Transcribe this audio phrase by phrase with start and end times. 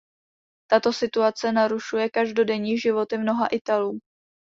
[0.69, 3.99] Tato situace narušuje každodenní životy mnoha Italů.